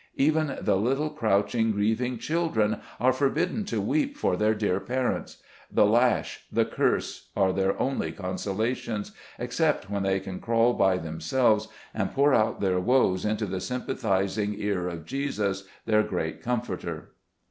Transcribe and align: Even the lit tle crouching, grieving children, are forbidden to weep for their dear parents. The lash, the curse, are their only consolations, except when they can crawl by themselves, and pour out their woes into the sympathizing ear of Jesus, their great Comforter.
Even 0.17 0.57
the 0.59 0.77
lit 0.77 0.97
tle 0.97 1.11
crouching, 1.11 1.73
grieving 1.73 2.17
children, 2.17 2.79
are 2.99 3.13
forbidden 3.13 3.65
to 3.65 3.79
weep 3.79 4.17
for 4.17 4.35
their 4.35 4.55
dear 4.55 4.79
parents. 4.79 5.37
The 5.71 5.85
lash, 5.85 6.45
the 6.51 6.65
curse, 6.65 7.29
are 7.37 7.53
their 7.53 7.79
only 7.79 8.11
consolations, 8.11 9.11
except 9.37 9.91
when 9.91 10.01
they 10.01 10.19
can 10.19 10.39
crawl 10.39 10.73
by 10.73 10.97
themselves, 10.97 11.67
and 11.93 12.11
pour 12.15 12.33
out 12.33 12.61
their 12.61 12.79
woes 12.79 13.25
into 13.25 13.45
the 13.45 13.61
sympathizing 13.61 14.55
ear 14.57 14.87
of 14.87 15.05
Jesus, 15.05 15.65
their 15.85 16.01
great 16.01 16.41
Comforter. 16.41 17.11